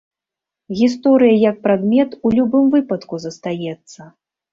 [0.79, 4.01] Гісторыя як прадмет у любым выпадку застаецца.